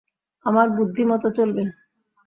[0.45, 1.63] আমার বুদ্ধিমতো চলবে?